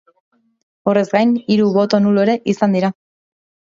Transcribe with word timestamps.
Horrez 0.93 1.05
gain, 1.13 1.37
hiru 1.57 1.71
boto 1.79 2.03
nulo 2.09 2.27
ere 2.29 2.39
izan 2.57 2.79
dira. 2.81 2.95